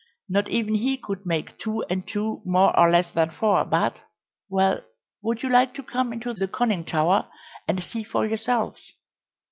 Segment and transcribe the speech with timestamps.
[0.27, 3.97] Not even he could make two and two more or less than four, but
[4.49, 4.81] well,
[5.21, 7.27] would you like to come into the conning tower
[7.67, 8.81] and see for yourselves?